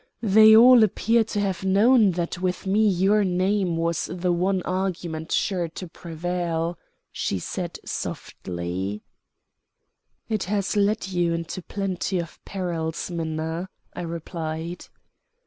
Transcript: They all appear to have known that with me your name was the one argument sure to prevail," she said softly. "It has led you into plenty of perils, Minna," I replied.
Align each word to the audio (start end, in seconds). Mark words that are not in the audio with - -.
They 0.23 0.55
all 0.55 0.81
appear 0.83 1.23
to 1.25 1.39
have 1.41 1.63
known 1.63 2.09
that 2.13 2.41
with 2.41 2.65
me 2.65 2.87
your 2.89 3.23
name 3.23 3.77
was 3.77 4.05
the 4.05 4.31
one 4.33 4.63
argument 4.63 5.31
sure 5.31 5.67
to 5.67 5.87
prevail," 5.87 6.79
she 7.11 7.37
said 7.37 7.77
softly. 7.85 9.03
"It 10.27 10.45
has 10.45 10.75
led 10.75 11.07
you 11.09 11.33
into 11.33 11.61
plenty 11.61 12.17
of 12.17 12.43
perils, 12.45 13.11
Minna," 13.11 13.69
I 13.93 14.01
replied. 14.01 14.87